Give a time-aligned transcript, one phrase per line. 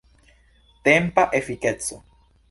[0.87, 2.01] Tempa efikeco.